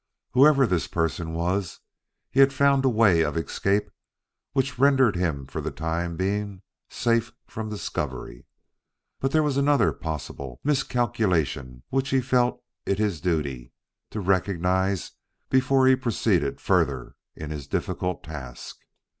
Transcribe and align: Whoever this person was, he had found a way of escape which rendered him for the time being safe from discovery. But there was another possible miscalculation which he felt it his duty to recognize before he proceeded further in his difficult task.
Whoever 0.31 0.65
this 0.65 0.87
person 0.87 1.31
was, 1.33 1.79
he 2.31 2.39
had 2.39 2.51
found 2.51 2.83
a 2.85 2.89
way 2.89 3.21
of 3.21 3.37
escape 3.37 3.91
which 4.51 4.79
rendered 4.79 5.15
him 5.15 5.45
for 5.45 5.61
the 5.61 5.69
time 5.69 6.17
being 6.17 6.63
safe 6.89 7.31
from 7.45 7.69
discovery. 7.69 8.47
But 9.19 9.29
there 9.29 9.43
was 9.43 9.57
another 9.57 9.93
possible 9.93 10.59
miscalculation 10.63 11.83
which 11.89 12.09
he 12.09 12.19
felt 12.19 12.63
it 12.83 12.97
his 12.97 13.21
duty 13.21 13.73
to 14.09 14.21
recognize 14.21 15.11
before 15.51 15.85
he 15.85 15.95
proceeded 15.95 16.59
further 16.59 17.13
in 17.35 17.51
his 17.51 17.67
difficult 17.67 18.23
task. 18.23 18.77